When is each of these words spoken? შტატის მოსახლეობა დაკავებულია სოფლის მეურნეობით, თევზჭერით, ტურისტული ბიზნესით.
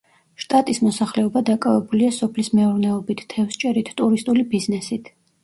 შტატის 0.43 0.77
მოსახლეობა 0.85 1.43
დაკავებულია 1.49 2.15
სოფლის 2.15 2.49
მეურნეობით, 2.61 3.23
თევზჭერით, 3.35 3.95
ტურისტული 4.03 4.49
ბიზნესით. 4.57 5.15